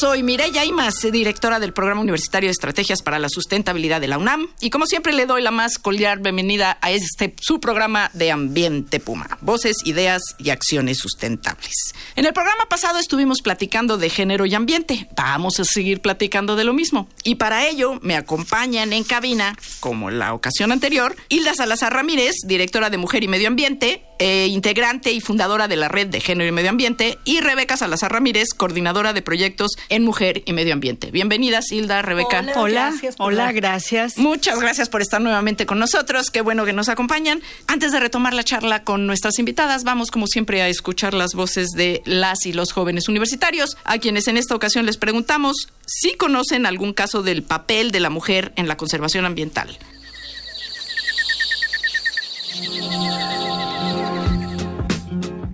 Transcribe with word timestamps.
Soy 0.00 0.22
Mireya 0.22 0.64
Imas, 0.64 0.94
directora 1.12 1.60
del 1.60 1.74
Programa 1.74 2.00
Universitario 2.00 2.48
de 2.48 2.52
Estrategias 2.52 3.02
para 3.02 3.18
la 3.18 3.28
Sustentabilidad 3.28 4.00
de 4.00 4.08
la 4.08 4.16
UNAM. 4.16 4.48
Y 4.58 4.70
como 4.70 4.86
siempre 4.86 5.12
le 5.12 5.26
doy 5.26 5.42
la 5.42 5.50
más 5.50 5.76
cordial 5.76 6.20
bienvenida 6.20 6.78
a 6.80 6.90
este 6.90 7.34
su 7.38 7.60
programa 7.60 8.10
de 8.14 8.30
Ambiente 8.30 8.98
Puma. 8.98 9.36
Voces, 9.42 9.76
ideas 9.84 10.22
y 10.38 10.48
acciones 10.48 10.96
sustentables. 10.96 11.92
En 12.16 12.24
el 12.24 12.32
programa 12.32 12.64
pasado 12.66 12.98
estuvimos 12.98 13.42
platicando 13.42 13.98
de 13.98 14.08
género 14.08 14.46
y 14.46 14.54
ambiente. 14.54 15.06
Vamos 15.14 15.60
a 15.60 15.64
seguir 15.64 16.00
platicando 16.00 16.56
de 16.56 16.64
lo 16.64 16.72
mismo. 16.72 17.06
Y 17.22 17.34
para 17.34 17.68
ello 17.68 17.98
me 18.00 18.16
acompañan 18.16 18.94
en 18.94 19.04
cabina, 19.04 19.54
como 19.80 20.10
la 20.10 20.32
ocasión 20.32 20.72
anterior, 20.72 21.14
Hilda 21.28 21.52
Salazar 21.52 21.92
Ramírez, 21.92 22.36
directora 22.46 22.88
de 22.88 22.96
Mujer 22.96 23.22
y 23.22 23.28
Medio 23.28 23.48
Ambiente, 23.48 24.02
eh, 24.20 24.46
integrante 24.48 25.12
y 25.12 25.20
fundadora 25.20 25.66
de 25.66 25.76
la 25.76 25.88
Red 25.88 26.08
de 26.08 26.20
Género 26.20 26.48
y 26.48 26.52
Medio 26.52 26.70
Ambiente, 26.70 27.18
y 27.24 27.40
Rebeca 27.40 27.76
Salazar 27.76 28.12
Ramírez, 28.12 28.50
coordinadora 28.56 29.12
de 29.12 29.22
proyectos 29.22 29.72
en 29.88 30.04
Mujer 30.04 30.42
y 30.44 30.52
Medio 30.52 30.74
Ambiente. 30.74 31.10
Bienvenidas, 31.10 31.72
Hilda, 31.72 32.02
Rebeca. 32.02 32.40
Hola, 32.40 32.52
hola, 32.56 32.90
gracias, 32.90 33.14
hola, 33.18 33.52
gracias. 33.52 34.18
Muchas 34.18 34.60
gracias 34.60 34.88
por 34.88 35.00
estar 35.00 35.20
nuevamente 35.20 35.66
con 35.66 35.78
nosotros. 35.78 36.30
Qué 36.30 36.42
bueno 36.42 36.64
que 36.64 36.72
nos 36.72 36.88
acompañan. 36.88 37.42
Antes 37.66 37.92
de 37.92 37.98
retomar 37.98 38.34
la 38.34 38.44
charla 38.44 38.84
con 38.84 39.06
nuestras 39.06 39.38
invitadas, 39.38 39.84
vamos 39.84 40.10
como 40.10 40.26
siempre 40.26 40.62
a 40.62 40.68
escuchar 40.68 41.14
las 41.14 41.34
voces 41.34 41.70
de 41.70 42.02
las 42.04 42.44
y 42.44 42.52
los 42.52 42.72
jóvenes 42.72 43.08
universitarios, 43.08 43.76
a 43.84 43.98
quienes 43.98 44.28
en 44.28 44.36
esta 44.36 44.54
ocasión 44.54 44.86
les 44.86 44.98
preguntamos 44.98 45.68
si 45.86 46.14
conocen 46.14 46.66
algún 46.66 46.92
caso 46.92 47.22
del 47.22 47.42
papel 47.42 47.90
de 47.90 48.00
la 48.00 48.10
mujer 48.10 48.52
en 48.56 48.68
la 48.68 48.76
conservación 48.76 49.24
ambiental. 49.24 49.78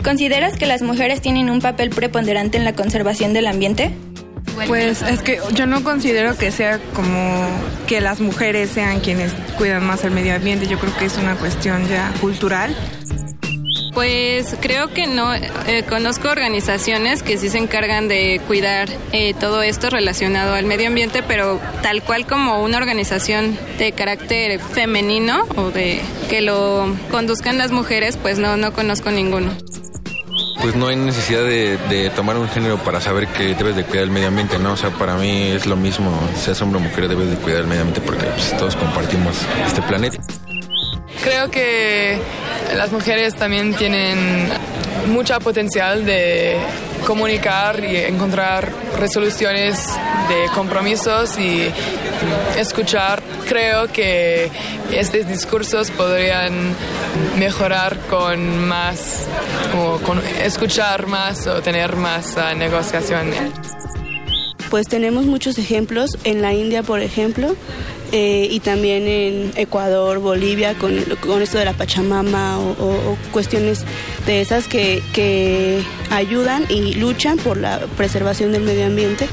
¿Consideras 0.06 0.56
que 0.56 0.66
las 0.66 0.82
mujeres 0.82 1.20
tienen 1.20 1.50
un 1.50 1.60
papel 1.60 1.90
preponderante 1.90 2.56
en 2.56 2.64
la 2.64 2.74
conservación 2.74 3.32
del 3.32 3.48
ambiente? 3.48 3.90
Pues 4.68 5.02
es 5.02 5.20
que 5.20 5.40
yo 5.52 5.66
no 5.66 5.82
considero 5.82 6.38
que 6.38 6.52
sea 6.52 6.78
como 6.94 7.44
que 7.88 8.00
las 8.00 8.20
mujeres 8.20 8.70
sean 8.70 9.00
quienes 9.00 9.32
cuidan 9.58 9.84
más 9.84 10.04
el 10.04 10.12
medio 10.12 10.36
ambiente, 10.36 10.68
yo 10.68 10.78
creo 10.78 10.96
que 10.96 11.06
es 11.06 11.18
una 11.18 11.34
cuestión 11.34 11.88
ya 11.88 12.12
cultural. 12.20 12.72
Pues 13.94 14.54
creo 14.60 14.92
que 14.94 15.08
no. 15.08 15.34
Eh, 15.34 15.84
conozco 15.88 16.28
organizaciones 16.28 17.24
que 17.24 17.36
sí 17.36 17.48
se 17.48 17.58
encargan 17.58 18.06
de 18.06 18.40
cuidar 18.46 18.88
eh, 19.10 19.34
todo 19.34 19.60
esto 19.62 19.90
relacionado 19.90 20.54
al 20.54 20.66
medio 20.66 20.86
ambiente, 20.86 21.24
pero 21.24 21.60
tal 21.82 22.04
cual 22.04 22.28
como 22.28 22.62
una 22.62 22.76
organización 22.76 23.58
de 23.78 23.90
carácter 23.90 24.60
femenino 24.60 25.48
o 25.56 25.72
de 25.72 26.00
que 26.30 26.42
lo 26.42 26.94
conduzcan 27.10 27.58
las 27.58 27.72
mujeres, 27.72 28.16
pues 28.16 28.38
no, 28.38 28.56
no 28.56 28.72
conozco 28.72 29.10
ninguno 29.10 29.50
pues 30.66 30.74
no 30.74 30.88
hay 30.88 30.96
necesidad 30.96 31.44
de, 31.44 32.10
tomar 32.16 32.36
un 32.36 32.48
género 32.48 32.76
para 32.78 33.00
saber 33.00 33.28
que 33.28 33.54
debes 33.54 33.76
de 33.76 33.84
cuidar 33.84 34.02
el 34.02 34.10
medio 34.10 34.26
ambiente, 34.26 34.58
¿no? 34.58 34.72
O 34.72 34.76
sea, 34.76 34.90
para 34.90 35.14
mí 35.14 35.42
es 35.42 35.64
lo 35.64 35.76
mismo, 35.76 36.10
seas 36.34 36.60
hombre 36.60 36.80
o 36.80 36.82
mujer, 36.82 37.06
debes 37.06 37.30
de 37.30 37.36
cuidar 37.36 37.60
el 37.60 37.68
medio 37.68 37.82
ambiente 37.82 38.00
porque 38.04 38.26
pues, 38.26 38.56
todos 38.56 38.74
compartimos 38.74 39.36
este 39.64 39.80
planeta. 39.82 40.18
Creo 41.22 41.48
que 41.52 42.18
las 42.74 42.90
mujeres 42.90 43.36
también 43.36 43.74
tienen 43.74 44.48
mucho 45.06 45.38
potencial 45.38 46.04
de 46.04 46.56
comunicar 47.06 47.84
y 47.84 47.96
encontrar 47.96 48.68
resoluciones 48.98 49.86
de 50.28 50.48
compromisos 50.52 51.38
y 51.38 51.70
escuchar. 52.58 53.22
Creo 53.48 53.86
que 53.86 54.50
estos 54.92 55.26
discursos 55.28 55.90
podrían 55.92 56.74
mejorar 57.38 57.96
con 58.10 58.66
más, 58.66 59.26
o 59.78 59.98
con 59.98 60.20
escuchar 60.42 61.06
más 61.06 61.46
o 61.46 61.62
tener 61.62 61.94
más 61.94 62.36
uh, 62.36 62.56
negociación. 62.56 63.30
Pues 64.68 64.88
tenemos 64.88 65.26
muchos 65.26 65.58
ejemplos. 65.58 66.18
En 66.24 66.42
la 66.42 66.52
India, 66.54 66.82
por 66.82 67.00
ejemplo, 67.00 67.54
eh, 68.18 68.48
y 68.50 68.60
también 68.60 69.06
en 69.06 69.52
Ecuador, 69.56 70.20
Bolivia, 70.20 70.72
con, 70.78 71.04
con 71.20 71.42
esto 71.42 71.58
de 71.58 71.66
la 71.66 71.74
Pachamama 71.74 72.58
o, 72.58 73.18
cuestiones 73.30 73.84
de 74.24 74.40
esas 74.40 74.68
que, 74.68 75.02
que 75.12 75.82
ayudan 76.08 76.64
y 76.70 76.94
luchan 76.94 77.36
por 77.36 77.58
la 77.58 77.78
preservación 77.98 78.52
del 78.52 78.62
medio 78.62 78.86
ambiente. 78.86 79.28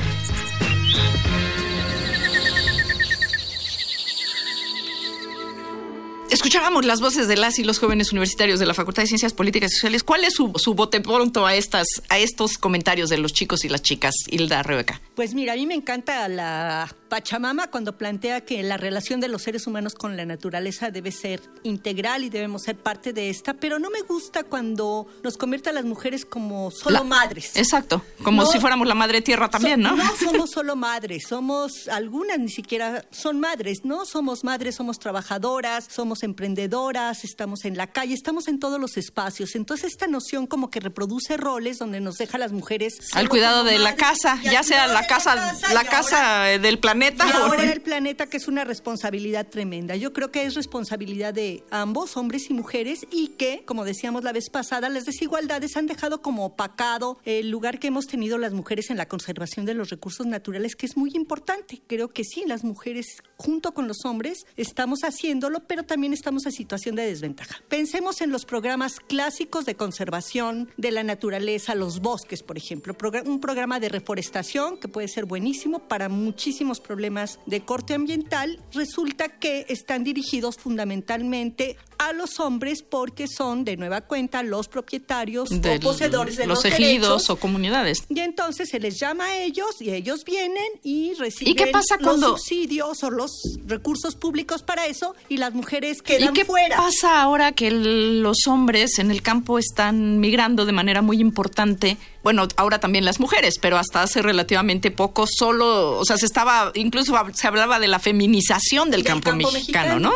Escuchábamos 6.30 6.84
las 6.84 7.00
voces 7.00 7.30
de 7.30 7.38
las 7.38 7.60
y 7.60 7.64
los 7.64 7.80
jóvenes 7.80 8.12
universitarios 8.12 8.60
de 8.60 8.66
la 8.66 8.74
Facultad 8.74 9.04
de 9.04 9.08
Ciencias 9.08 9.34
Políticas 9.34 9.72
y 9.72 9.76
Sociales. 9.76 10.04
¿Cuál 10.04 10.26
es 10.26 10.34
su, 10.34 10.52
su 10.58 10.74
bote 10.74 11.00
pronto 11.00 11.46
a, 11.46 11.56
estas, 11.56 11.88
a 12.10 12.20
estos 12.20 12.58
comentarios 12.58 13.10
de 13.10 13.18
los 13.18 13.32
chicos 13.32 13.64
y 13.64 13.70
las 13.70 13.82
chicas, 13.82 14.14
Hilda 14.28 14.62
Rebeca? 14.62 15.00
Pues 15.16 15.36
mira, 15.36 15.54
a 15.54 15.56
mí 15.56 15.66
me 15.66 15.76
encanta 15.76 16.28
la 16.28 16.94
Pachamama 17.14 17.68
cuando 17.68 17.96
plantea 17.96 18.42
que 18.42 18.64
la 18.64 18.76
relación 18.76 19.20
de 19.20 19.28
los 19.28 19.44
seres 19.44 19.68
humanos 19.68 19.94
con 19.94 20.18
la 20.18 20.26
naturaleza 20.26 20.90
debe 20.90 21.12
ser 21.12 21.42
integral 21.62 22.24
y 22.24 22.32
debemos 22.32 22.64
ser 22.64 22.76
parte 22.76 23.14
de 23.14 23.30
esta, 23.30 23.54
pero 23.54 23.78
no 23.78 23.92
me 23.92 24.02
gusta 24.02 24.42
cuando 24.42 25.06
nos 25.22 25.38
convierte 25.38 25.70
a 25.70 25.74
las 25.74 25.86
mujeres 25.86 26.26
como 26.26 26.72
solo 26.72 27.04
madres. 27.04 27.56
Exacto, 27.56 28.04
como 28.24 28.48
si 28.48 28.60
fuéramos 28.60 28.88
la 28.88 28.96
madre 28.96 29.22
tierra 29.22 29.48
también, 29.48 29.82
¿no? 29.82 29.96
No 29.96 30.16
somos 30.20 30.50
solo 30.50 30.76
madres, 30.76 31.28
somos 31.30 31.88
algunas 31.88 32.40
ni 32.40 32.50
siquiera 32.50 33.06
son 33.12 33.40
madres, 33.40 33.82
¿no? 33.84 34.06
Somos 34.06 34.44
madres, 34.44 34.74
somos 34.74 34.98
trabajadoras, 34.98 35.86
somos 35.92 36.24
emprendedoras, 36.24 37.24
estamos 37.26 37.64
en 37.66 37.78
la 37.78 37.86
calle, 37.86 38.16
estamos 38.16 38.48
en 38.48 38.60
todos 38.60 38.82
los 38.82 38.98
espacios. 38.98 39.54
Entonces 39.54 39.92
esta 39.92 40.08
noción 40.08 40.48
como 40.48 40.72
que 40.72 40.80
reproduce 40.80 41.38
roles 41.38 41.78
donde 41.78 42.00
nos 42.02 42.18
deja 42.18 42.38
a 42.38 42.40
las 42.40 42.54
mujeres 42.54 42.96
al 43.14 43.30
cuidado 43.30 43.64
de 43.64 43.78
la 43.78 43.96
casa, 43.96 44.40
ya 44.42 44.64
sea 44.64 44.88
la 44.88 45.06
casa, 45.06 45.54
la 45.72 45.84
casa 45.84 46.46
del 46.58 46.80
planeta 46.80 47.03
ahora 47.20 47.72
el 47.72 47.82
planeta, 47.82 48.28
que 48.28 48.38
es 48.38 48.48
una 48.48 48.64
responsabilidad 48.64 49.48
tremenda. 49.48 49.96
Yo 49.96 50.14
creo 50.14 50.32
que 50.32 50.46
es 50.46 50.56
responsabilidad 50.56 51.34
de 51.34 51.64
ambos, 51.70 52.18
hombres 52.18 52.50
y 52.50 52.54
mujeres, 52.54 53.06
y 53.12 53.30
que, 53.30 53.64
como 53.66 53.86
decíamos 53.86 54.24
la 54.24 54.32
vez 54.32 54.50
pasada, 54.50 54.90
las 54.90 55.06
desigualdades 55.06 55.76
han 55.78 55.88
dejado 55.88 56.22
como 56.22 56.46
opacado 56.46 57.20
el 57.26 57.50
lugar 57.50 57.80
que 57.80 57.88
hemos 57.88 58.08
tenido 58.08 58.38
las 58.38 58.54
mujeres 58.54 58.90
en 58.90 58.98
la 58.98 59.08
conservación 59.08 59.66
de 59.66 59.74
los 59.74 59.90
recursos 59.90 60.26
naturales, 60.26 60.76
que 60.76 60.86
es 60.86 60.96
muy 60.96 61.12
importante. 61.14 61.82
Creo 61.88 62.10
que 62.10 62.24
sí, 62.24 62.44
las 62.48 62.64
mujeres, 62.64 63.22
junto 63.38 63.74
con 63.74 63.88
los 63.88 64.06
hombres, 64.06 64.46
estamos 64.56 65.04
haciéndolo, 65.04 65.62
pero 65.68 65.84
también 65.84 66.14
estamos 66.14 66.46
en 66.46 66.52
situación 66.54 66.96
de 66.96 67.06
desventaja. 67.06 67.62
Pensemos 67.68 68.22
en 68.22 68.32
los 68.32 68.46
programas 68.46 69.00
clásicos 69.00 69.66
de 69.66 69.76
conservación 69.76 70.70
de 70.78 70.92
la 70.92 71.04
naturaleza, 71.04 71.76
los 71.76 72.00
bosques, 72.00 72.44
por 72.44 72.58
ejemplo. 72.58 72.96
Un 73.26 73.42
programa 73.42 73.80
de 73.80 73.90
reforestación 73.90 74.78
que 74.78 74.88
puede 74.88 75.08
ser 75.08 75.26
buenísimo 75.26 75.80
para 75.88 76.08
muchísimos 76.10 76.80
problemas 76.80 76.93
problemas 76.94 77.40
de 77.48 77.62
corte 77.62 77.96
ambiental, 77.96 78.60
resulta 78.72 79.28
que 79.40 79.66
están 79.68 80.04
dirigidos 80.04 80.58
fundamentalmente 80.58 81.76
a 82.08 82.14
los 82.14 82.40
hombres 82.40 82.84
porque 82.84 83.28
son 83.28 83.66
de 83.66 83.78
nueva 83.78 84.02
cuenta 84.02 84.44
los 84.44 84.68
propietarios 84.68 85.52
o 85.52 85.80
poseedores 85.80 86.38
de 86.38 86.48
los, 86.48 86.64
los 86.64 86.66
ejidos 86.66 87.30
o 87.30 87.36
comunidades. 87.38 88.04
Y 88.10 88.20
entonces 88.20 88.70
se 88.70 88.80
les 88.80 89.00
llama 89.00 89.26
a 89.26 89.38
ellos 89.38 89.82
y 89.82 89.92
ellos 89.92 90.24
vienen 90.26 90.66
y 90.84 91.14
reciben 91.16 91.54
¿Y 91.54 91.56
qué 91.56 91.68
pasa 91.68 91.98
los 92.00 92.20
subsidios 92.20 93.04
o 93.04 93.10
los 93.10 93.32
recursos 93.66 94.16
públicos 94.16 94.64
para 94.64 94.86
eso 94.86 95.16
y 95.30 95.38
las 95.38 95.54
mujeres 95.54 96.02
quedan 96.02 96.30
¿Y 96.30 96.34
qué 96.34 96.46
fuera. 96.46 96.78
pasa 96.78 97.22
ahora 97.22 97.52
que 97.52 97.72
los 97.72 98.48
hombres 98.48 99.00
en 99.00 99.12
el 99.12 99.22
campo 99.22 99.60
están 99.60 100.20
migrando 100.20 100.66
de 100.66 100.72
manera 100.72 101.02
muy 101.02 101.20
importante? 101.20 101.98
Bueno, 102.24 102.48
ahora 102.56 102.80
también 102.80 103.04
las 103.04 103.20
mujeres, 103.20 103.60
pero 103.60 103.78
hasta 103.78 104.02
hace 104.02 104.22
relativamente 104.22 104.92
poco 104.92 105.26
solo, 105.28 106.00
o 106.00 106.06
sea, 106.06 106.18
se 106.18 106.26
estaba 106.26 106.72
incluso 106.74 107.14
se 107.34 107.48
hablaba 107.48 107.80
de 107.80 107.88
la 107.88 108.00
feminización 108.00 108.92
del, 108.92 109.04
campo, 109.04 109.34
mexicano, 109.34 110.00
¿no? 110.00 110.14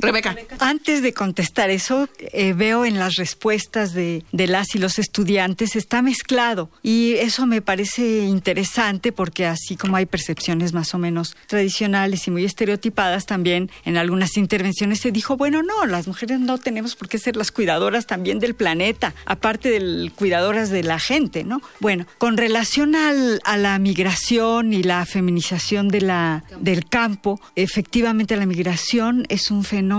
Rebeca. 0.00 0.36
Antes 0.58 1.02
de 1.02 1.12
contestar 1.12 1.70
eso, 1.70 2.08
eh, 2.18 2.52
veo 2.52 2.84
en 2.84 2.98
las 2.98 3.16
respuestas 3.16 3.92
de, 3.92 4.24
de 4.32 4.46
las 4.46 4.74
y 4.74 4.78
los 4.78 4.98
estudiantes 4.98 5.76
está 5.76 6.02
mezclado 6.02 6.70
y 6.82 7.14
eso 7.14 7.46
me 7.46 7.60
parece 7.60 8.20
interesante 8.20 9.12
porque 9.12 9.46
así 9.46 9.76
como 9.76 9.96
hay 9.96 10.06
percepciones 10.06 10.72
más 10.72 10.94
o 10.94 10.98
menos 10.98 11.36
tradicionales 11.46 12.26
y 12.26 12.30
muy 12.30 12.44
estereotipadas, 12.44 13.26
también 13.26 13.70
en 13.84 13.96
algunas 13.96 14.36
intervenciones 14.36 15.00
se 15.00 15.12
dijo, 15.12 15.36
bueno, 15.36 15.62
no, 15.62 15.86
las 15.86 16.06
mujeres 16.06 16.40
no 16.40 16.58
tenemos 16.58 16.96
por 16.96 17.08
qué 17.08 17.18
ser 17.18 17.36
las 17.36 17.50
cuidadoras 17.50 18.06
también 18.06 18.38
del 18.38 18.54
planeta, 18.54 19.14
aparte 19.26 19.70
de 19.70 20.10
cuidadoras 20.14 20.70
de 20.70 20.82
la 20.82 20.98
gente, 20.98 21.44
¿no? 21.44 21.60
Bueno, 21.80 22.06
con 22.18 22.36
relación 22.36 22.94
al, 22.94 23.40
a 23.44 23.56
la 23.56 23.78
migración 23.78 24.72
y 24.72 24.82
la 24.82 25.04
feminización 25.04 25.88
de 25.88 26.00
la, 26.00 26.44
del 26.60 26.86
campo, 26.88 27.40
efectivamente 27.56 28.36
la 28.36 28.46
migración 28.46 29.26
es 29.28 29.50
un 29.50 29.64
fenómeno 29.64 29.89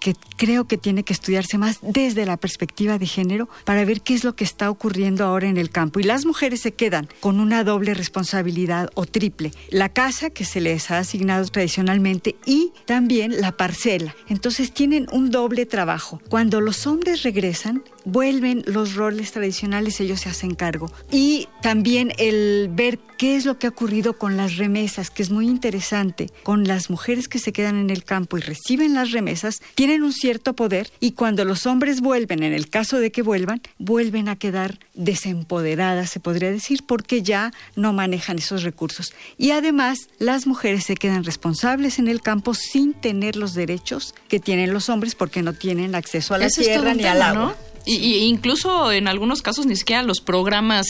que 0.00 0.14
creo 0.36 0.66
que 0.66 0.78
tiene 0.78 1.02
que 1.02 1.12
estudiarse 1.12 1.58
más 1.58 1.78
desde 1.82 2.26
la 2.26 2.36
perspectiva 2.36 2.98
de 2.98 3.06
género 3.06 3.48
para 3.64 3.84
ver 3.84 4.02
qué 4.02 4.14
es 4.14 4.24
lo 4.24 4.36
que 4.36 4.44
está 4.44 4.70
ocurriendo 4.70 5.24
ahora 5.24 5.48
en 5.48 5.56
el 5.56 5.70
campo. 5.70 6.00
Y 6.00 6.04
las 6.04 6.26
mujeres 6.26 6.60
se 6.60 6.72
quedan 6.72 7.08
con 7.20 7.40
una 7.40 7.64
doble 7.64 7.94
responsabilidad 7.94 8.90
o 8.94 9.06
triple. 9.06 9.52
La 9.70 9.88
casa 9.88 10.30
que 10.30 10.44
se 10.44 10.60
les 10.60 10.90
ha 10.90 10.98
asignado 10.98 11.44
tradicionalmente 11.46 12.36
y 12.46 12.72
también 12.84 13.40
la 13.40 13.52
parcela. 13.52 14.14
Entonces 14.28 14.72
tienen 14.72 15.06
un 15.12 15.30
doble 15.30 15.66
trabajo. 15.66 16.20
Cuando 16.28 16.60
los 16.60 16.86
hombres 16.86 17.22
regresan, 17.22 17.82
vuelven 18.04 18.62
los 18.66 18.94
roles 18.94 19.32
tradicionales, 19.32 20.00
ellos 20.00 20.20
se 20.20 20.28
hacen 20.28 20.54
cargo. 20.54 20.90
Y 21.10 21.48
también 21.62 22.12
el 22.18 22.68
ver 22.72 22.98
qué 23.18 23.36
es 23.36 23.44
lo 23.44 23.58
que 23.58 23.66
ha 23.66 23.70
ocurrido 23.70 24.18
con 24.18 24.36
las 24.36 24.56
remesas, 24.56 25.10
que 25.10 25.22
es 25.22 25.30
muy 25.30 25.46
interesante, 25.46 26.30
con 26.42 26.64
las 26.64 26.90
mujeres 26.90 27.28
que 27.28 27.38
se 27.38 27.52
quedan 27.52 27.76
en 27.76 27.90
el 27.90 28.04
campo 28.04 28.38
y 28.38 28.40
reciben 28.40 28.94
las 28.94 29.12
remesas, 29.12 29.62
tienen 29.74 30.02
un 30.02 30.12
cierto 30.12 30.54
poder 30.54 30.90
y 31.00 31.12
cuando 31.12 31.44
los 31.44 31.66
hombres 31.66 32.00
vuelven, 32.00 32.42
en 32.42 32.52
el 32.52 32.68
caso 32.68 32.98
de 32.98 33.12
que 33.12 33.22
vuelvan, 33.22 33.60
vuelven 33.78 34.28
a 34.28 34.36
quedar 34.36 34.78
desempoderadas, 34.94 36.10
se 36.10 36.20
podría 36.20 36.50
decir, 36.50 36.84
porque 36.86 37.22
ya 37.22 37.52
no 37.76 37.92
manejan 37.92 38.38
esos 38.38 38.62
recursos. 38.62 39.12
Y 39.38 39.52
además, 39.52 40.08
las 40.18 40.46
mujeres 40.46 40.84
se 40.84 40.94
quedan 40.94 41.24
responsables 41.24 41.98
en 41.98 42.08
el 42.08 42.20
campo 42.20 42.54
sin 42.54 42.94
tener 42.94 43.36
los 43.36 43.54
derechos 43.54 44.14
que 44.28 44.40
tienen 44.40 44.72
los 44.72 44.88
hombres 44.88 45.14
porque 45.14 45.42
no 45.42 45.52
tienen 45.52 45.94
acceso 45.94 46.34
a 46.34 46.38
la 46.38 46.48
tierra 46.48 46.94
ni 46.94 47.04
al 47.04 47.22
agua. 47.22 47.56
Y, 47.86 48.24
incluso 48.24 48.92
en 48.92 49.08
algunos 49.08 49.42
casos 49.42 49.66
ni 49.66 49.76
siquiera 49.76 50.02
los 50.02 50.20
programas 50.20 50.86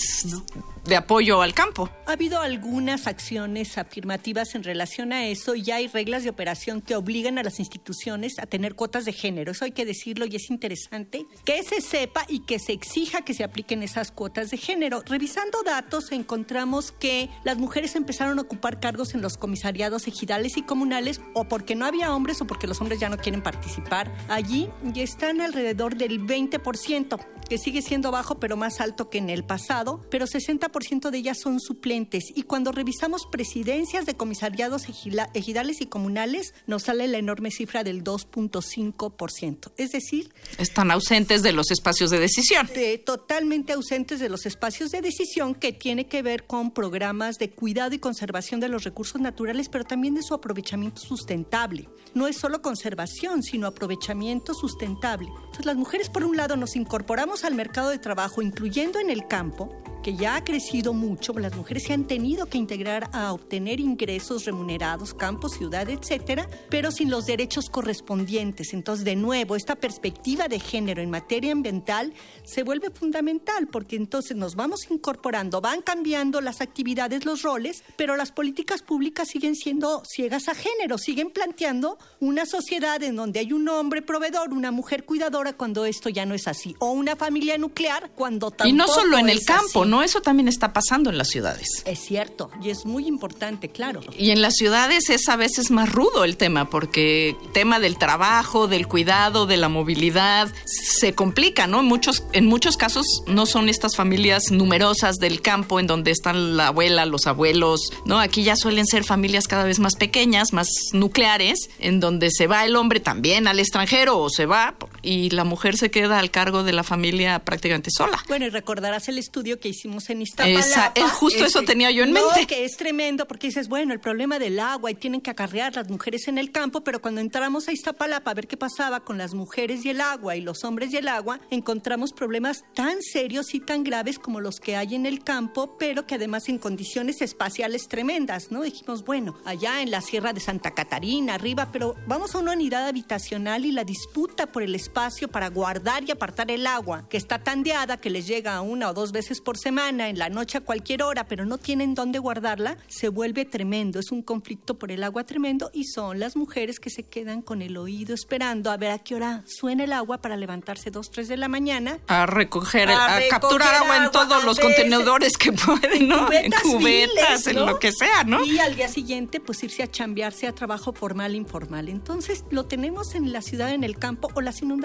de 0.87 0.97
apoyo 0.97 1.43
al 1.43 1.55
campo. 1.55 1.91
Ha 2.07 2.13
habido 2.13 2.41
algunas 2.41 3.07
acciones 3.07 3.79
afirmativas 3.79 4.55
en 4.55 4.63
relación 4.63 5.13
a 5.13 5.27
eso 5.27 5.55
y 5.55 5.71
hay 5.71 5.89
reglas 5.89 6.25
de 6.25 6.31
operación 6.31 6.81
que 6.81 6.97
obligan 6.97 7.39
a 7.39 7.43
las 7.43 7.59
instituciones 7.59 8.39
a 8.39 8.47
tener 8.47 8.75
cuotas 8.75 9.05
de 9.05 9.13
género. 9.13 9.53
Eso 9.53 9.65
hay 9.65 9.73
que 9.73 9.85
decirlo 9.85 10.27
y 10.27 10.37
es 10.37 10.51
interesante 10.51 11.27
que 11.45 11.63
se 11.63 11.81
sepa 11.81 12.27
y 12.29 12.41
que 12.41 12.59
se 12.59 12.73
exija 12.73 13.23
que 13.23 13.35
se 13.35 13.45
apliquen 13.45 13.83
esas 13.83 14.11
cuotas 14.11 14.51
de 14.51 14.59
género. 14.59 15.03
Revisando 15.07 15.63
datos 15.63 16.13
encontramos 16.13 16.93
que 16.93 17.31
las 17.45 17.59
mujeres 17.59 17.97
empezaron 17.97 18.39
a 18.39 18.43
ocupar 18.43 18.81
cargos 18.81 19.15
en 19.15 19.23
los 19.23 19.37
comisariados 19.37 20.07
ejidales 20.07 20.57
y 20.57 20.63
comunales 20.63 21.21
o 21.35 21.45
porque 21.45 21.75
no 21.75 21.87
había 21.87 22.15
hombres 22.15 22.41
o 22.41 22.47
porque 22.47 22.67
los 22.67 22.81
hombres 22.81 23.01
ya 23.01 23.09
no 23.09 23.17
quieren 23.17 23.43
participar 23.43 24.13
allí 24.29 24.69
y 24.95 25.01
están 25.01 25.41
alrededor 25.41 25.97
del 25.97 26.21
20%, 26.21 27.19
que 27.49 27.59
sigue 27.59 27.83
siendo 27.83 28.11
bajo 28.11 28.39
pero 28.39 28.57
más 28.57 28.81
alto 28.81 29.11
que 29.11 29.19
en 29.19 29.31
el 29.31 29.45
pasado, 29.45 30.01
pero 30.11 30.27
60 30.27 30.71
ciento 30.85 31.11
de 31.11 31.19
ellas 31.19 31.39
son 31.41 31.61
suplentes 31.61 32.25
y 32.35 32.43
cuando 32.43 32.73
revisamos 32.73 33.27
presidencias 33.31 34.07
de 34.07 34.15
comisariados 34.15 34.87
ejidales 35.35 35.81
y 35.81 35.87
comunales 35.87 36.55
nos 36.67 36.85
sale 36.85 37.09
la 37.09 37.19
enorme 37.19 37.51
cifra 37.51 37.85
del 37.85 38.05
2.5%. 38.05 39.73
Es 39.77 39.93
decir... 39.93 40.33
Están 40.59 40.91
ausentes 40.91 41.43
de 41.43 41.53
los 41.53 41.71
espacios 41.71 42.11
de 42.11 42.19
decisión. 42.21 42.69
totalmente 43.05 43.73
ausentes 43.73 44.21
de 44.21 44.29
los 44.29 44.47
espacios 44.47 44.91
de 44.91 45.01
decisión 45.01 45.55
que 45.55 45.73
tiene 45.73 46.07
que 46.07 46.23
ver 46.23 46.45
con 46.47 46.71
programas 46.71 47.39
de 47.39 47.51
cuidado 47.51 47.95
y 47.95 47.99
conservación 47.99 48.61
de 48.61 48.69
los 48.69 48.85
recursos 48.85 49.21
naturales, 49.21 49.69
pero 49.69 49.85
también 49.85 50.15
de 50.15 50.23
su 50.23 50.35
aprovechamiento 50.35 51.01
sustentable. 51.01 51.89
No 52.15 52.29
es 52.29 52.37
solo 52.37 52.63
conservación, 52.63 53.43
sino 53.43 53.67
aprovechamiento 53.67 54.55
sustentable. 54.55 55.29
Entonces 55.29 55.67
las 55.67 55.77
mujeres 55.77 56.11
por 56.11 56.25
un 56.25 56.37
lado 56.37 56.57
nos 56.57 56.77
incorporamos 56.77 57.34
al 57.43 57.57
mercado 57.57 57.91
de 57.91 57.99
trabajo, 57.99 58.43
incluyendo 58.43 59.01
en 59.01 59.11
el 59.11 59.27
campo, 59.27 59.83
que 60.05 60.15
ya 60.15 60.37
ha 60.37 60.45
crecido 60.45 60.93
mucho, 60.93 61.33
las 61.33 61.57
mujeres 61.57 61.85
se 61.85 61.95
han 61.95 62.07
tenido 62.07 62.45
que 62.45 62.59
integrar 62.59 63.09
a 63.15 63.33
obtener 63.33 63.81
ingresos 63.81 64.45
remunerados, 64.45 65.15
campo, 65.15 65.49
ciudad, 65.49 65.89
etcétera, 65.89 66.47
pero 66.69 66.91
sin 66.91 67.11
los 67.11 67.25
derechos 67.25 67.71
correspondientes. 67.71 68.75
Entonces, 68.75 69.07
de 69.07 69.17
nuevo, 69.17 69.57
esta 69.57 69.77
perspectiva 69.77 70.47
de 70.47 70.61
género 70.61 71.01
en 71.01 71.09
materia 71.09 71.53
ambiental 71.53 72.13
se 72.43 72.65
vuelve 72.65 72.91
fundamental 72.91 73.67
porque 73.69 73.97
entonces 73.97 74.37
nos 74.37 74.57
vamos 74.57 74.91
incorporando, 74.91 75.63
van 75.63 75.81
cambiando 75.81 76.43
las 76.43 76.61
actividades, 76.61 77.25
los 77.25 77.41
roles, 77.41 77.83
pero 77.97 78.15
las 78.15 78.31
políticas 78.31 78.83
públicas 78.83 79.29
siguen 79.29 79.57
siendo 79.57 80.05
ciegas 80.05 80.49
a 80.49 80.55
género, 80.55 80.99
siguen 80.99 81.31
planteando 81.31 81.97
una 82.21 82.45
sociedad 82.45 83.03
en 83.03 83.17
donde 83.17 83.41
hay 83.41 83.55
un 83.55 83.67
hombre 83.71 84.03
proveedor, 84.03 84.53
una 84.53 84.71
mujer 84.71 85.07
cuidadora 85.07 85.55
cuando 85.55 85.87
esto 85.87 86.11
ya 86.11 86.27
no 86.27 86.35
es 86.35 86.47
así, 86.47 86.77
o 86.79 86.91
una 86.91 87.17
familia 87.17 87.57
nuclear 87.57 88.11
cuando 88.15 88.51
tampoco 88.51 88.69
Y 88.69 88.73
no 88.75 88.87
solo 88.87 89.17
en 89.17 89.31
el 89.31 89.43
campo, 89.47 89.87
¿no? 89.95 90.03
Eso 90.03 90.21
también 90.21 90.49
está 90.49 90.73
pasando 90.73 91.09
en 91.09 91.19
las 91.19 91.29
ciudades. 91.29 91.69
Es 91.85 92.01
cierto, 92.01 92.51
y 92.61 92.71
es 92.71 92.85
muy 92.85 93.07
importante, 93.07 93.69
claro. 93.69 94.01
Y 94.19 94.31
en 94.31 94.43
las 94.43 94.55
ciudades 94.55 95.09
es 95.09 95.29
a 95.29 95.37
veces 95.37 95.71
más 95.71 95.89
rudo 95.93 96.25
el 96.25 96.37
tema, 96.37 96.69
porque 96.69 97.37
el 97.41 97.53
tema 97.53 97.79
del 97.79 97.97
trabajo, 97.97 98.67
del 98.67 98.89
cuidado, 98.89 99.47
de 99.47 99.57
la 99.57 99.69
movilidad, 99.69 100.53
se 100.65 101.15
complica, 101.15 101.69
¿no? 101.69 101.79
En 101.79 101.87
muchos, 101.87 102.25
en 102.33 102.47
muchos 102.47 102.77
casos 102.77 103.07
no 103.29 103.47
son 103.47 103.69
estas 103.69 103.95
familias 103.95 104.51
numerosas 104.51 105.19
del 105.19 105.43
campo 105.43 105.79
en 105.79 105.87
donde 105.87 106.11
están 106.11 106.57
la 106.57 106.69
abuela, 106.69 107.07
los 107.07 107.29
abuelos, 107.29 107.93
¿no? 108.05 108.19
Aquí 108.19 108.43
ya 108.43 108.57
suelen 108.57 108.87
ser 108.87 109.05
familias 109.05 109.47
cada 109.47 109.63
vez 109.63 109.79
más 109.79 109.95
pequeñas, 109.95 110.53
más 110.53 110.67
nucleares, 110.93 111.71
en 111.79 112.01
donde 112.01 112.31
se 112.33 112.49
va 112.49 112.65
el 112.65 112.75
hombre 112.75 112.99
también 112.99 113.47
al 113.47 113.61
extranjero 113.61 114.19
o 114.19 114.29
se 114.29 114.47
va 114.47 114.75
y 115.05 115.31
la 115.31 115.45
mujer 115.45 115.77
se 115.77 115.91
queda 115.91 116.19
al 116.19 116.31
cargo 116.31 116.63
de 116.63 116.73
la 116.73 116.83
familia 116.83 117.39
prácticamente 117.45 117.91
sola. 117.91 118.23
Bueno, 118.29 118.47
y 118.47 118.49
recordarás 118.49 119.09
el 119.09 119.19
estudio 119.19 119.61
que 119.61 119.69
hicimos 119.69 120.09
en 120.11 120.23
Iztapalapa. 120.23 120.93
es 120.95 121.13
justo 121.13 121.45
eso 121.45 121.63
tenía 121.63 121.91
yo 121.91 122.03
en 122.05 122.13
mente. 122.13 122.47
que 122.47 122.65
es 122.65 122.77
tremendo 122.77 123.27
porque 123.29 123.49
dices, 123.49 123.69
bueno, 123.69 123.93
el 123.93 124.01
problema 124.01 124.39
del 124.39 124.59
agua 124.59 124.91
y 124.91 124.95
tienen 124.95 125.21
que 125.21 125.31
acarrear 125.31 125.77
las 125.77 125.89
mujeres 125.91 126.27
en 126.29 126.39
el 126.39 126.51
campo, 126.51 126.83
pero 126.83 127.01
cuando 127.01 127.21
entramos 127.21 127.69
a 127.69 127.73
Iztapalapa 127.73 128.31
a 128.31 128.35
ver 128.35 128.47
qué 128.47 128.57
pasaba 128.57 129.01
con 129.01 129.19
las 129.19 129.35
mujeres 129.35 129.85
y 129.85 129.91
el 129.91 130.01
agua 130.01 130.37
y 130.37 130.41
los 130.41 130.65
hombres 130.65 130.93
y 130.93 130.97
el 130.97 131.09
agua, 131.09 131.41
encontramos 131.51 132.13
problemas 132.13 132.65
tan 132.75 133.03
serios 133.03 133.55
y 133.55 133.61
tan 133.61 133.85
graves 133.85 134.19
como 134.19 134.41
los 134.41 134.61
que 134.61 134.77
hay 134.77 134.95
en 134.95 135.07
el 135.07 135.23
campo, 135.23 135.77
pero 135.79 136.07
que 136.07 136.15
además 136.15 136.49
en 136.49 136.59
condiciones 136.59 137.21
espaciales 137.21 137.89
tremendas, 137.89 138.51
¿no? 138.51 138.63
Dijimos, 138.63 139.05
bueno, 139.05 139.37
allá 139.45 139.83
en 139.83 139.91
la 139.91 140.01
Sierra 140.01 140.33
de 140.33 140.41
Santa 140.41 140.73
Catarina, 140.73 141.35
arriba, 141.35 141.69
pero 141.71 141.95
vamos 142.07 142.35
a 142.35 142.39
una 142.39 142.53
unidad 142.53 142.87
habitacional 142.89 143.67
y 143.67 143.73
la 143.73 143.85
disputa 143.85 144.47
por 144.47 144.63
el 144.63 144.75
espacio 144.75 144.94
para 145.31 145.49
guardar 145.49 146.05
y 146.05 146.13
apartar 146.13 146.53
el 146.53 146.69
agua, 146.69 147.09
que 147.09 147.17
está 147.17 147.41
tandeada 147.41 147.97
que 147.97 148.11
les 148.11 148.29
llega 148.29 148.61
una 148.61 148.91
o 148.91 148.95
dos 148.95 149.11
veces 149.11 149.41
por 149.41 149.59
semana 149.59 150.09
en 150.09 150.19
la 150.19 150.29
noche 150.29 150.59
a 150.59 150.61
cualquier 150.61 151.03
hora, 151.03 151.27
pero 151.27 151.45
no 151.45 151.59
tienen 151.59 151.95
dónde 151.95 152.21
guardarla, 152.21 152.77
se 152.87 153.09
vuelve 153.09 153.45
tremendo. 153.45 153.99
Es 153.99 154.13
un 154.13 154.23
conflicto 154.23 154.79
por 154.79 154.93
el 154.93 155.03
agua 155.03 155.25
tremendo 155.25 155.71
y 155.75 155.85
son 155.85 156.21
las 156.21 156.37
mujeres 156.37 156.79
que 156.79 156.91
se 156.91 157.03
quedan 157.03 157.43
con 157.43 157.61
el 157.61 157.77
oído 157.77 158.15
esperando 158.15 158.71
a 158.71 158.77
ver 158.77 158.93
a 158.93 159.01
qué 159.01 159.17
hora 159.17 159.43
suena 159.47 159.83
el 159.83 159.93
agua 159.93 160.19
para 160.19 160.37
levantarse 160.37 160.93
dos, 160.93 161.11
tres 161.11 161.27
de 161.27 161.39
la 161.39 161.49
mañana. 161.49 161.99
A 162.07 162.27
recoger, 162.27 162.89
a, 162.89 163.19
capturar 163.29 163.75
agua, 163.75 163.97
en 163.97 164.11
todos 164.13 164.45
los 164.45 164.61
contenedores 164.61 165.37
que 165.37 165.51
pueden, 165.53 166.07
¿no? 166.07 166.33
En 166.33 166.53
cubetas, 166.63 167.49
en 167.49 167.67
lo 167.67 167.81
que 167.81 167.91
sea, 167.91 168.23
¿no? 168.23 168.45
Y 168.45 168.61
al 168.61 168.77
día 168.77 168.89
siguiente, 168.89 169.41
pues 169.41 169.63
irse 169.65 169.83
a 169.83 169.91
chambearse 169.91 170.47
a 170.47 170.55
trabajo 170.55 170.93
formal, 170.93 171.35
informal. 171.35 171.89
Entonces, 171.89 172.45
lo 172.51 172.67
tenemos 172.67 173.17
en 173.17 173.33
la 173.33 173.43
ciudad, 173.43 173.73
en 173.73 173.83
el 173.83 173.99
campo, 173.99 174.31
o 174.35 174.41
las 174.41 174.63
inundaciones 174.63 174.84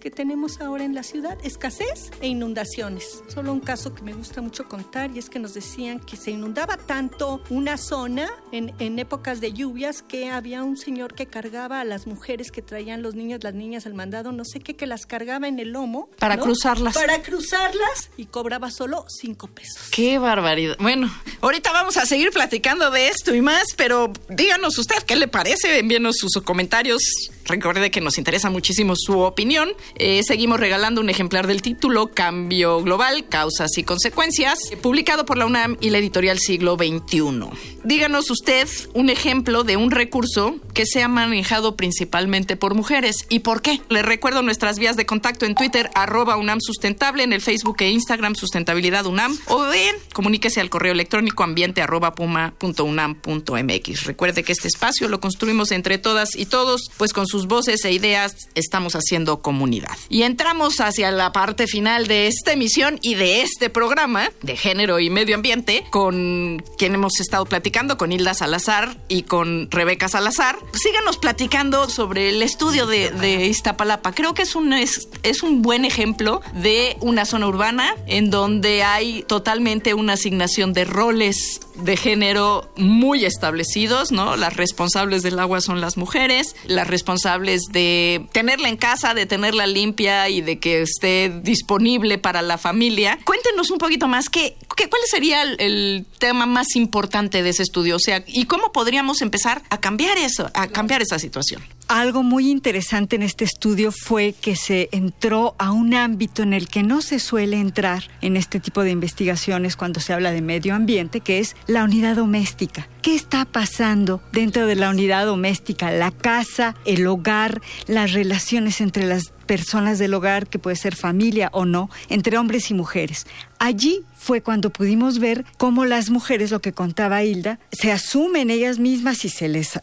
que 0.00 0.12
tenemos 0.12 0.60
ahora 0.60 0.84
en 0.84 0.94
la 0.94 1.02
ciudad, 1.02 1.36
escasez 1.42 2.12
e 2.20 2.28
inundaciones. 2.28 3.20
Solo 3.26 3.52
un 3.52 3.58
caso 3.58 3.92
que 3.92 4.02
me 4.02 4.12
gusta 4.12 4.40
mucho 4.40 4.68
contar 4.68 5.10
y 5.12 5.18
es 5.18 5.28
que 5.28 5.40
nos 5.40 5.54
decían 5.54 5.98
que 5.98 6.16
se 6.16 6.30
inundaba 6.30 6.76
tanto 6.76 7.42
una 7.50 7.76
zona 7.76 8.30
en, 8.52 8.72
en 8.78 8.96
épocas 9.00 9.40
de 9.40 9.52
lluvias 9.52 10.02
que 10.02 10.30
había 10.30 10.62
un 10.62 10.76
señor 10.76 11.14
que 11.14 11.26
cargaba 11.26 11.80
a 11.80 11.84
las 11.84 12.06
mujeres 12.06 12.52
que 12.52 12.62
traían 12.62 13.02
los 13.02 13.16
niños, 13.16 13.42
las 13.42 13.54
niñas 13.54 13.86
al 13.86 13.94
mandado, 13.94 14.30
no 14.30 14.44
sé 14.44 14.60
qué, 14.60 14.76
que 14.76 14.86
las 14.86 15.04
cargaba 15.04 15.48
en 15.48 15.58
el 15.58 15.70
lomo. 15.70 16.08
Para 16.20 16.38
cruzarlas. 16.38 16.94
Para 16.94 17.20
cruzarlas 17.20 18.10
y 18.16 18.26
cobraba 18.26 18.70
solo 18.70 19.04
cinco 19.08 19.48
pesos. 19.48 19.88
Qué 19.90 20.18
barbaridad. 20.18 20.76
Bueno, 20.78 21.12
ahorita 21.40 21.72
vamos 21.72 21.96
a 21.96 22.06
seguir 22.06 22.30
platicando 22.30 22.92
de 22.92 23.08
esto 23.08 23.34
y 23.34 23.40
más, 23.40 23.64
pero 23.76 24.12
díganos 24.28 24.78
usted 24.78 25.02
qué 25.04 25.16
le 25.16 25.26
parece, 25.26 25.80
envíenos 25.80 26.18
sus 26.18 26.34
comentarios 26.44 27.32
Recuerde 27.46 27.90
que 27.90 28.00
nos 28.00 28.18
interesa 28.18 28.50
muchísimo 28.50 28.94
su 28.96 29.20
opinión. 29.20 29.70
Eh, 29.96 30.22
seguimos 30.24 30.58
regalando 30.58 31.00
un 31.00 31.10
ejemplar 31.10 31.46
del 31.46 31.62
título 31.62 32.08
Cambio 32.08 32.82
Global, 32.82 33.26
Causas 33.28 33.76
y 33.76 33.84
Consecuencias, 33.84 34.58
publicado 34.82 35.24
por 35.24 35.36
la 35.36 35.46
UNAM 35.46 35.76
y 35.80 35.90
la 35.90 35.98
editorial 35.98 36.38
Siglo 36.38 36.76
XXI. 36.76 37.50
Díganos 37.84 38.30
usted 38.30 38.66
un 38.94 39.10
ejemplo 39.10 39.62
de 39.62 39.76
un 39.76 39.90
recurso 39.90 40.56
que 40.72 40.86
sea 40.86 41.08
manejado 41.08 41.76
principalmente 41.76 42.56
por 42.56 42.74
mujeres 42.74 43.26
y 43.28 43.40
por 43.40 43.60
qué. 43.60 43.80
Le 43.90 44.02
recuerdo 44.02 44.42
nuestras 44.42 44.78
vías 44.78 44.96
de 44.96 45.06
contacto 45.06 45.44
en 45.44 45.54
Twitter, 45.54 45.90
arroba 45.94 46.36
UNAM 46.36 46.60
Sustentable, 46.60 47.24
en 47.24 47.32
el 47.32 47.42
Facebook 47.42 47.76
e 47.80 47.90
Instagram 47.90 48.34
Sustentabilidad 48.34 49.06
UNAM, 49.06 49.38
o 49.46 49.70
bien 49.70 49.96
comuníquese 50.12 50.60
al 50.60 50.70
correo 50.70 50.92
electrónico 50.92 51.42
ambiente 51.42 51.82
arroba 51.82 52.14
puma.unam.mx. 52.14 54.04
Recuerde 54.04 54.42
que 54.42 54.52
este 54.52 54.68
espacio 54.68 55.08
lo 55.08 55.20
construimos 55.20 55.70
entre 55.72 55.98
todas 55.98 56.34
y 56.36 56.46
todos, 56.46 56.90
pues 56.96 57.12
con 57.12 57.26
sus 57.34 57.48
voces 57.48 57.84
e 57.84 57.90
ideas 57.90 58.36
estamos 58.54 58.94
haciendo 58.94 59.42
comunidad. 59.42 59.90
Y 60.08 60.22
entramos 60.22 60.80
hacia 60.80 61.10
la 61.10 61.32
parte 61.32 61.66
final 61.66 62.06
de 62.06 62.28
esta 62.28 62.52
emisión 62.52 63.00
y 63.02 63.16
de 63.16 63.42
este 63.42 63.70
programa 63.70 64.30
de 64.42 64.56
género 64.56 65.00
y 65.00 65.10
medio 65.10 65.34
ambiente 65.34 65.84
con 65.90 66.62
quien 66.78 66.94
hemos 66.94 67.18
estado 67.18 67.44
platicando, 67.44 67.98
con 67.98 68.12
Hilda 68.12 68.34
Salazar 68.34 68.96
y 69.08 69.22
con 69.22 69.68
Rebeca 69.72 70.08
Salazar. 70.08 70.56
Síganos 70.74 71.18
platicando 71.18 71.90
sobre 71.90 72.28
el 72.28 72.40
estudio 72.40 72.86
de, 72.86 73.10
de 73.10 73.46
Iztapalapa. 73.46 74.12
Creo 74.12 74.32
que 74.34 74.42
es 74.42 74.54
un, 74.54 74.72
es, 74.72 75.08
es 75.24 75.42
un 75.42 75.60
buen 75.60 75.84
ejemplo 75.84 76.40
de 76.52 76.96
una 77.00 77.24
zona 77.24 77.48
urbana 77.48 77.96
en 78.06 78.30
donde 78.30 78.84
hay 78.84 79.24
totalmente 79.24 79.92
una 79.92 80.12
asignación 80.12 80.72
de 80.72 80.84
roles 80.84 81.62
de 81.74 81.96
género 81.96 82.70
muy 82.76 83.24
establecidos, 83.24 84.12
¿no? 84.12 84.36
Las 84.36 84.56
responsables 84.56 85.22
del 85.22 85.38
agua 85.38 85.60
son 85.60 85.80
las 85.80 85.96
mujeres, 85.96 86.54
las 86.66 86.86
responsables 86.86 87.62
de 87.72 88.26
tenerla 88.32 88.68
en 88.68 88.76
casa, 88.76 89.14
de 89.14 89.26
tenerla 89.26 89.66
limpia 89.66 90.28
y 90.28 90.40
de 90.40 90.58
que 90.58 90.82
esté 90.82 91.32
disponible 91.42 92.18
para 92.18 92.42
la 92.42 92.58
familia. 92.58 93.18
Cuéntenos 93.24 93.70
un 93.70 93.78
poquito 93.78 94.08
más, 94.08 94.28
¿qué, 94.28 94.56
qué, 94.76 94.88
cuál 94.88 95.02
sería 95.06 95.42
el, 95.42 96.06
tema 96.18 96.46
más 96.46 96.76
importante 96.76 97.42
de 97.42 97.50
ese 97.50 97.62
estudio? 97.62 97.96
O 97.96 98.00
sea, 98.00 98.24
¿y 98.26 98.46
cómo 98.46 98.72
podríamos 98.72 99.20
empezar 99.20 99.62
a 99.68 99.80
cambiar 99.80 100.16
eso, 100.18 100.50
a 100.54 100.68
cambiar 100.68 101.02
esa 101.02 101.18
situación? 101.18 101.62
Algo 101.88 102.22
muy 102.22 102.50
interesante 102.50 103.14
en 103.16 103.22
este 103.22 103.44
estudio 103.44 103.92
fue 103.92 104.32
que 104.32 104.56
se 104.56 104.88
entró 104.90 105.54
a 105.58 105.70
un 105.70 105.92
ámbito 105.92 106.42
en 106.42 106.54
el 106.54 106.66
que 106.66 106.82
no 106.82 107.02
se 107.02 107.18
suele 107.18 107.58
entrar 107.58 108.04
en 108.22 108.38
este 108.38 108.58
tipo 108.58 108.82
de 108.82 108.90
investigaciones 108.90 109.76
cuando 109.76 110.00
se 110.00 110.14
habla 110.14 110.32
de 110.32 110.40
medio 110.40 110.74
ambiente, 110.74 111.20
que 111.20 111.40
es 111.40 111.54
la 111.66 111.84
unidad 111.84 112.16
doméstica. 112.16 112.88
¿Qué 113.02 113.14
está 113.14 113.44
pasando 113.44 114.22
dentro 114.32 114.66
de 114.66 114.76
la 114.76 114.88
unidad 114.88 115.26
doméstica? 115.26 115.90
La 115.90 116.10
casa, 116.10 116.74
el 116.86 117.06
hogar, 117.06 117.60
las 117.86 118.12
relaciones 118.12 118.80
entre 118.80 119.04
las 119.04 119.34
personas 119.44 119.98
del 119.98 120.14
hogar, 120.14 120.46
que 120.46 120.58
puede 120.58 120.76
ser 120.76 120.96
familia 120.96 121.50
o 121.52 121.66
no, 121.66 121.90
entre 122.08 122.38
hombres 122.38 122.70
y 122.70 122.74
mujeres. 122.74 123.26
Allí 123.58 124.00
fue 124.24 124.40
cuando 124.40 124.70
pudimos 124.70 125.18
ver 125.18 125.44
cómo 125.58 125.84
las 125.84 126.08
mujeres, 126.08 126.50
lo 126.50 126.62
que 126.62 126.72
contaba 126.72 127.24
Hilda, 127.24 127.58
se 127.70 127.92
asumen 127.92 128.48
ellas 128.48 128.78
mismas 128.78 129.26
y 129.26 129.28
se 129.28 129.48
les 129.48 129.78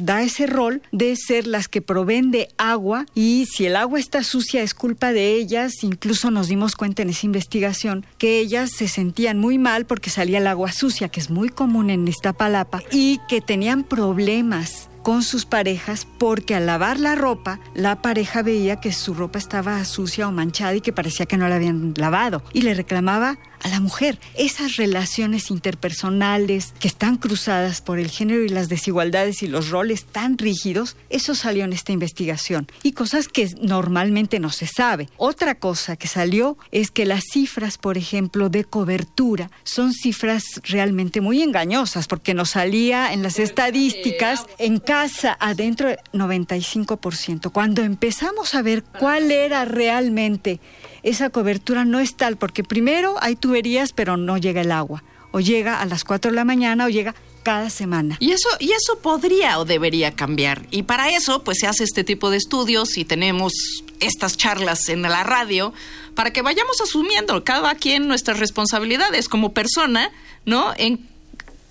da 0.00 0.22
ese 0.22 0.46
rol 0.46 0.80
de 0.90 1.14
ser 1.16 1.46
las 1.46 1.68
que 1.68 1.82
proveen 1.82 2.30
de 2.30 2.48
agua 2.56 3.04
y 3.14 3.46
si 3.52 3.66
el 3.66 3.76
agua 3.76 4.00
está 4.00 4.24
sucia 4.24 4.62
es 4.62 4.72
culpa 4.72 5.12
de 5.12 5.34
ellas. 5.34 5.84
Incluso 5.84 6.30
nos 6.30 6.48
dimos 6.48 6.76
cuenta 6.76 7.02
en 7.02 7.10
esa 7.10 7.26
investigación 7.26 8.06
que 8.16 8.38
ellas 8.38 8.70
se 8.70 8.88
sentían 8.88 9.38
muy 9.38 9.58
mal 9.58 9.84
porque 9.84 10.08
salía 10.08 10.38
el 10.38 10.46
agua 10.46 10.72
sucia, 10.72 11.10
que 11.10 11.20
es 11.20 11.28
muy 11.28 11.50
común 11.50 11.90
en 11.90 12.08
esta 12.08 12.32
palapa, 12.32 12.82
y 12.90 13.20
que 13.28 13.42
tenían 13.42 13.84
problemas 13.84 14.88
con 15.04 15.22
sus 15.22 15.44
parejas 15.44 16.08
porque 16.18 16.54
al 16.54 16.64
lavar 16.64 16.98
la 16.98 17.14
ropa, 17.14 17.60
la 17.74 18.00
pareja 18.00 18.42
veía 18.42 18.80
que 18.80 18.90
su 18.90 19.12
ropa 19.12 19.38
estaba 19.38 19.84
sucia 19.84 20.26
o 20.26 20.32
manchada 20.32 20.74
y 20.74 20.80
que 20.80 20.94
parecía 20.94 21.26
que 21.26 21.36
no 21.36 21.46
la 21.46 21.56
habían 21.56 21.92
lavado 21.96 22.42
y 22.54 22.62
le 22.62 22.72
reclamaba 22.72 23.38
a 23.64 23.68
la 23.68 23.80
mujer. 23.80 24.18
Esas 24.36 24.76
relaciones 24.76 25.50
interpersonales 25.50 26.74
que 26.78 26.86
están 26.86 27.16
cruzadas 27.16 27.80
por 27.80 27.98
el 27.98 28.10
género 28.10 28.42
y 28.42 28.48
las 28.48 28.68
desigualdades 28.68 29.42
y 29.42 29.48
los 29.48 29.70
roles 29.70 30.04
tan 30.04 30.38
rígidos, 30.38 30.96
eso 31.10 31.34
salió 31.34 31.64
en 31.64 31.72
esta 31.72 31.92
investigación 31.92 32.68
y 32.82 32.92
cosas 32.92 33.26
que 33.26 33.48
normalmente 33.60 34.38
no 34.38 34.50
se 34.50 34.66
sabe. 34.66 35.08
Otra 35.16 35.56
cosa 35.56 35.96
que 35.96 36.08
salió 36.08 36.58
es 36.70 36.90
que 36.90 37.06
las 37.06 37.24
cifras, 37.32 37.78
por 37.78 37.96
ejemplo, 37.96 38.50
de 38.50 38.64
cobertura 38.64 39.50
son 39.64 39.92
cifras 39.92 40.60
realmente 40.64 41.22
muy 41.22 41.42
engañosas 41.42 42.06
porque 42.06 42.34
nos 42.34 42.50
salía 42.50 43.12
en 43.12 43.22
las 43.22 43.38
estadísticas 43.38 44.46
en 44.58 44.78
casa 44.78 45.36
adentro 45.40 45.88
95%. 46.12 47.50
Cuando 47.50 47.82
empezamos 47.82 48.54
a 48.54 48.60
ver 48.60 48.84
cuál 48.84 49.30
era 49.30 49.64
realmente 49.64 50.60
esa 51.04 51.30
cobertura 51.30 51.84
no 51.84 52.00
es 52.00 52.16
tal, 52.16 52.36
porque 52.36 52.64
primero 52.64 53.16
hay 53.20 53.36
tuberías, 53.36 53.92
pero 53.92 54.16
no 54.16 54.38
llega 54.38 54.62
el 54.62 54.72
agua. 54.72 55.04
O 55.32 55.40
llega 55.40 55.80
a 55.80 55.84
las 55.84 56.04
4 56.04 56.30
de 56.30 56.36
la 56.36 56.44
mañana 56.44 56.86
o 56.86 56.88
llega 56.88 57.14
cada 57.42 57.68
semana. 57.68 58.16
Y 58.20 58.32
eso, 58.32 58.48
y 58.58 58.72
eso 58.72 58.98
podría 59.00 59.58
o 59.58 59.64
debería 59.64 60.12
cambiar. 60.12 60.66
Y 60.70 60.84
para 60.84 61.10
eso, 61.10 61.44
pues 61.44 61.58
se 61.60 61.66
hace 61.66 61.84
este 61.84 62.04
tipo 62.04 62.30
de 62.30 62.38
estudios 62.38 62.96
y 62.96 63.04
tenemos 63.04 63.52
estas 64.00 64.36
charlas 64.36 64.88
en 64.88 65.02
la 65.02 65.22
radio 65.24 65.72
para 66.14 66.32
que 66.32 66.42
vayamos 66.42 66.80
asumiendo 66.80 67.44
cada 67.44 67.74
quien 67.74 68.08
nuestras 68.08 68.38
responsabilidades 68.38 69.28
como 69.28 69.52
persona, 69.52 70.10
¿no? 70.46 70.72
En 70.78 71.06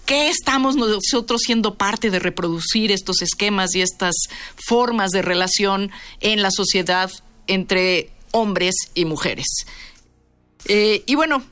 qué 0.06 0.30
estamos 0.30 0.76
nosotros 0.76 1.42
siendo 1.46 1.76
parte 1.76 2.12
de 2.12 2.20
reproducir 2.20 2.92
estos 2.92 3.22
esquemas 3.22 3.74
y 3.76 3.82
estas 3.82 4.16
formas 4.56 5.12
de 5.12 5.22
relación 5.22 5.92
en 6.20 6.42
la 6.42 6.52
sociedad 6.52 7.10
entre 7.48 8.12
hombres 8.34 8.76
y 8.94 9.06
mujeres. 9.06 9.48
Eh, 10.66 11.04
y 11.06 11.16
bueno, 11.16 11.44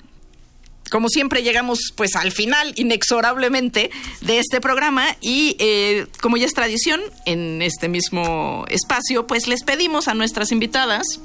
como 0.92 1.08
siempre 1.08 1.42
llegamos 1.42 1.94
pues 1.96 2.16
al 2.16 2.32
final 2.32 2.74
inexorablemente 2.76 3.92
de 4.20 4.40
este 4.40 4.60
programa 4.60 5.16
y 5.22 5.56
eh, 5.60 6.08
como 6.22 6.36
ya 6.36 6.46
es 6.46 6.54
tradición 6.54 7.02
en 7.26 7.62
este 7.62 7.88
mismo 7.88 8.66
espacio 8.68 9.26
pues 9.26 9.48
les 9.48 9.64
pedimos 9.64 10.10
a 10.10 10.14
nuestras 10.14 10.52
invitadas 10.52 11.22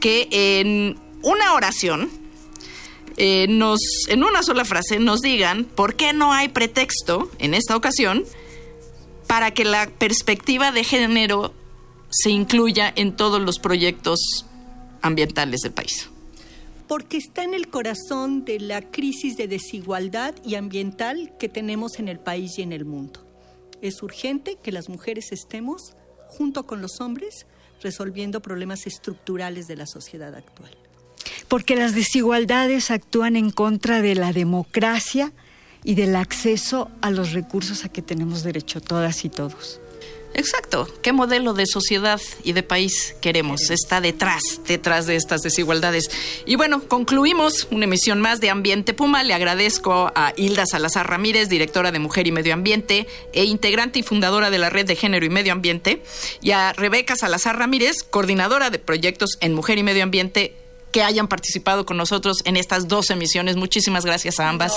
que 0.00 0.28
en 0.30 0.98
una 1.22 1.54
oración 1.54 2.10
eh, 3.16 3.44
en 3.44 4.24
una 4.24 4.42
sola 4.42 4.64
frase 4.64 4.98
nos 4.98 5.20
digan 5.20 5.64
por 5.64 5.94
qué 5.94 6.12
no 6.12 6.32
hay 6.32 6.48
pretexto 6.48 7.30
en 7.38 7.54
esta 7.54 7.76
ocasión 7.76 8.24
para 9.28 9.52
que 9.52 9.64
la 9.64 9.88
perspectiva 9.90 10.72
de 10.72 10.82
género 10.82 11.54
se 12.10 12.30
incluya 12.30 12.92
en 12.96 13.14
todos 13.14 13.40
los 13.40 13.58
proyectos 13.60 14.44
ambientales 15.02 15.60
del 15.60 15.72
país. 15.72 16.08
Porque 16.88 17.16
está 17.16 17.44
en 17.44 17.54
el 17.54 17.68
corazón 17.68 18.44
de 18.44 18.60
la 18.60 18.82
crisis 18.82 19.36
de 19.36 19.48
desigualdad 19.48 20.34
y 20.44 20.56
ambiental 20.56 21.32
que 21.38 21.48
tenemos 21.48 21.98
en 21.98 22.08
el 22.08 22.18
país 22.18 22.58
y 22.58 22.62
en 22.62 22.72
el 22.72 22.84
mundo. 22.84 23.26
Es 23.80 24.02
urgente 24.02 24.58
que 24.62 24.72
las 24.72 24.88
mujeres 24.88 25.32
estemos, 25.32 25.94
junto 26.28 26.66
con 26.66 26.82
los 26.82 27.00
hombres, 27.00 27.46
resolviendo 27.82 28.40
problemas 28.40 28.86
estructurales 28.86 29.66
de 29.66 29.76
la 29.76 29.86
sociedad 29.86 30.34
actual. 30.34 30.70
Porque 31.48 31.76
las 31.76 31.94
desigualdades 31.94 32.90
actúan 32.90 33.36
en 33.36 33.50
contra 33.50 34.02
de 34.02 34.14
la 34.14 34.32
democracia 34.32 35.32
y 35.84 35.94
del 35.94 36.16
acceso 36.16 36.90
a 37.00 37.10
los 37.10 37.32
recursos 37.32 37.84
a 37.84 37.88
que 37.88 38.02
tenemos 38.02 38.42
derecho 38.42 38.80
todas 38.80 39.24
y 39.24 39.28
todos. 39.28 39.80
Exacto. 40.34 40.88
¿Qué 41.02 41.12
modelo 41.12 41.52
de 41.52 41.66
sociedad 41.66 42.20
y 42.42 42.52
de 42.52 42.62
país 42.62 43.14
queremos? 43.20 43.70
Está 43.70 44.00
detrás, 44.00 44.42
detrás 44.66 45.06
de 45.06 45.16
estas 45.16 45.42
desigualdades. 45.42 46.10
Y 46.46 46.56
bueno, 46.56 46.82
concluimos 46.88 47.68
una 47.70 47.84
emisión 47.84 48.20
más 48.20 48.40
de 48.40 48.50
Ambiente 48.50 48.94
Puma. 48.94 49.22
Le 49.24 49.34
agradezco 49.34 50.10
a 50.14 50.32
Hilda 50.36 50.64
Salazar 50.66 51.08
Ramírez, 51.08 51.48
directora 51.48 51.92
de 51.92 51.98
Mujer 51.98 52.26
y 52.26 52.32
Medio 52.32 52.54
Ambiente 52.54 53.06
e 53.32 53.44
integrante 53.44 53.98
y 53.98 54.02
fundadora 54.02 54.50
de 54.50 54.58
la 54.58 54.70
Red 54.70 54.86
de 54.86 54.96
Género 54.96 55.26
y 55.26 55.30
Medio 55.30 55.52
Ambiente, 55.52 56.02
y 56.40 56.52
a 56.52 56.72
Rebeca 56.72 57.16
Salazar 57.16 57.58
Ramírez, 57.58 58.02
coordinadora 58.02 58.70
de 58.70 58.78
proyectos 58.78 59.36
en 59.40 59.54
Mujer 59.54 59.78
y 59.78 59.82
Medio 59.82 60.02
Ambiente 60.02 60.61
que 60.92 61.02
hayan 61.02 61.26
participado 61.26 61.84
con 61.86 61.96
nosotros 61.96 62.42
en 62.44 62.56
estas 62.56 62.86
dos 62.86 63.10
emisiones. 63.10 63.56
Muchísimas 63.56 64.04
gracias 64.04 64.38
a 64.38 64.48
ambas. 64.48 64.74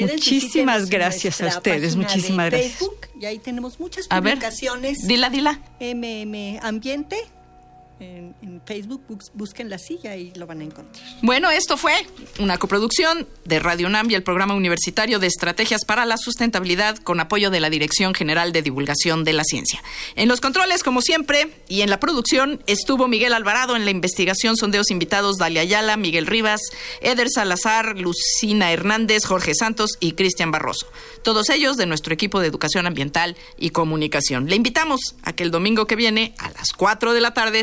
No, 0.00 0.06
muchísimas 0.06 0.90
gracias 0.90 1.40
a 1.40 1.46
ustedes, 1.46 1.96
muchísimas 1.96 2.50
gracias. 2.50 2.72
Facebook, 2.72 3.08
y 3.18 3.24
ahí 3.26 3.38
tenemos 3.38 3.80
muchas 3.80 4.08
publicaciones. 4.08 4.98
A 4.98 5.02
ver, 5.02 5.08
dila, 5.08 5.30
dila. 5.30 5.60
MM 5.80 6.58
Ambiente 6.62 7.16
en, 8.02 8.60
Facebook, 8.66 9.02
bus- 9.08 9.30
busquen 9.34 9.68
la 9.70 9.78
silla 9.78 10.14
y 10.16 10.32
lo 10.34 10.46
van 10.46 10.60
a 10.60 10.64
encontrar. 10.64 11.04
Bueno, 11.22 11.50
esto 11.50 11.76
fue 11.76 11.94
una 12.38 12.58
coproducción 12.58 13.26
de 13.44 13.58
Radio 13.58 13.86
UNAM 13.86 14.10
y 14.10 14.14
el 14.14 14.22
Programa 14.22 14.54
Universitario 14.54 15.18
de 15.18 15.26
Estrategias 15.26 15.84
para 15.84 16.04
la 16.06 16.16
Sustentabilidad 16.16 16.98
con 16.98 17.18
apoyo 17.20 17.50
de 17.50 17.60
la 17.60 17.70
Dirección 17.70 18.14
General 18.14 18.52
de 18.52 18.62
Divulgación 18.62 19.24
de 19.24 19.32
la 19.32 19.44
Ciencia. 19.44 19.82
En 20.16 20.28
los 20.28 20.40
controles, 20.40 20.82
como 20.82 21.02
siempre, 21.02 21.50
y 21.68 21.80
en 21.82 21.90
la 21.90 21.98
producción 22.00 22.62
estuvo 22.66 23.08
Miguel 23.08 23.32
Alvarado, 23.34 23.74
en 23.76 23.84
la 23.84 23.90
investigación 23.90 24.56
sondeos 24.56 24.90
invitados 24.90 25.38
Dalia 25.38 25.62
Ayala, 25.62 25.96
Miguel 25.96 26.26
Rivas, 26.26 26.60
Eder 27.00 27.28
Salazar, 27.30 27.98
Lucina 27.98 28.72
Hernández, 28.72 29.24
Jorge 29.24 29.54
Santos 29.54 29.96
y 30.00 30.12
Cristian 30.12 30.50
Barroso. 30.50 30.86
Todos 31.24 31.48
ellos 31.50 31.76
de 31.76 31.86
nuestro 31.86 32.12
equipo 32.14 32.40
de 32.40 32.48
Educación 32.48 32.86
Ambiental 32.86 33.36
y 33.58 33.70
Comunicación. 33.70 34.48
Le 34.48 34.56
invitamos 34.56 35.00
a 35.22 35.32
que 35.34 35.42
el 35.42 35.50
domingo 35.50 35.86
que 35.86 35.96
viene, 35.96 36.34
a 36.38 36.50
las 36.50 36.72
4 36.76 37.12
de 37.12 37.20
la 37.20 37.34
tarde, 37.34 37.62